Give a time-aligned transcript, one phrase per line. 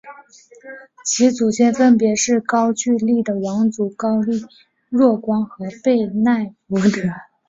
[1.05, 4.43] 其祖先分别是高句丽的王族高丽
[4.89, 7.03] 若光和背奈福德。